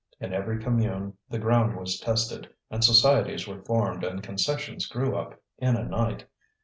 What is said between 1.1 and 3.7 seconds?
the ground was tested; and societies were